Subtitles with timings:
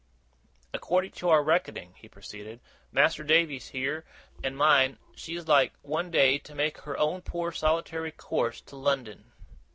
[0.73, 2.59] 'According to our reckoning,' he proceeded,
[2.91, 4.03] 'Mas'r Davy's here,
[4.43, 8.75] and mine, she is like, one day, to make her own poor solitary course to
[8.75, 9.31] London.